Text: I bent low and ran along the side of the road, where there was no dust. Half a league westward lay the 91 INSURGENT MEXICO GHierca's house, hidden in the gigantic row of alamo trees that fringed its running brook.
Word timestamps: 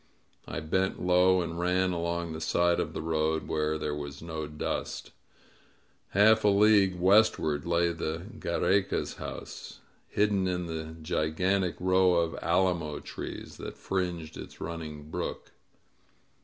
I 0.47 0.61
bent 0.61 0.99
low 0.99 1.43
and 1.43 1.59
ran 1.59 1.91
along 1.91 2.33
the 2.33 2.41
side 2.41 2.79
of 2.79 2.93
the 2.93 3.03
road, 3.03 3.47
where 3.47 3.77
there 3.77 3.93
was 3.93 4.19
no 4.19 4.47
dust. 4.47 5.11
Half 6.09 6.43
a 6.43 6.47
league 6.47 6.95
westward 6.95 7.67
lay 7.67 7.89
the 7.89 8.17
91 8.17 8.17
INSURGENT 8.17 8.31
MEXICO 8.91 8.95
GHierca's 8.97 9.13
house, 9.17 9.79
hidden 10.07 10.47
in 10.47 10.65
the 10.65 10.95
gigantic 11.03 11.75
row 11.79 12.15
of 12.15 12.35
alamo 12.41 12.99
trees 12.99 13.57
that 13.57 13.77
fringed 13.77 14.37
its 14.37 14.59
running 14.59 15.11
brook. 15.11 15.51